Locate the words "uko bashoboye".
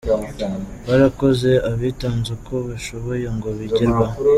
2.37-3.25